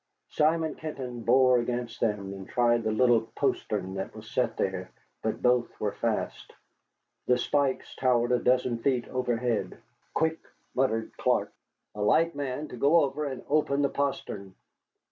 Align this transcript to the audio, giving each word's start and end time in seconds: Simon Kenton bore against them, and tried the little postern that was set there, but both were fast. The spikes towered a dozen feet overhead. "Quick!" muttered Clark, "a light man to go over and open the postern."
Simon 0.29 0.73
Kenton 0.73 1.21
bore 1.21 1.59
against 1.59 1.99
them, 1.99 2.33
and 2.33 2.49
tried 2.49 2.81
the 2.81 2.91
little 2.91 3.21
postern 3.35 3.93
that 3.93 4.15
was 4.15 4.27
set 4.31 4.57
there, 4.57 4.89
but 5.21 5.43
both 5.43 5.79
were 5.79 5.91
fast. 5.91 6.53
The 7.27 7.37
spikes 7.37 7.95
towered 7.95 8.31
a 8.31 8.39
dozen 8.39 8.79
feet 8.79 9.07
overhead. 9.09 9.77
"Quick!" 10.15 10.39
muttered 10.73 11.15
Clark, 11.17 11.53
"a 11.93 12.01
light 12.01 12.33
man 12.33 12.67
to 12.69 12.77
go 12.77 13.01
over 13.03 13.25
and 13.25 13.43
open 13.47 13.83
the 13.83 13.89
postern." 13.89 14.55